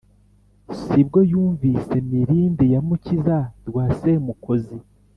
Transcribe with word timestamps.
si 0.79 0.99
bwo 1.07 1.19
yumvise 1.31 1.95
mirindi 2.09 2.65
ya 2.73 2.81
mukiza 2.87 3.39
wa 3.75 3.85
semukozi, 3.99 4.77